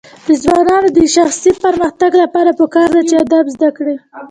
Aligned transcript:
د 0.25 0.27
ځوانانو 0.43 0.87
د 0.97 0.99
شخصي 1.15 1.51
پرمختګ 1.63 2.11
لپاره 2.23 2.51
پکار 2.59 2.89
ده 2.95 3.01
چې 3.09 3.15
ادب 3.23 3.45
زده 3.55 3.69
کړي. 3.77 3.95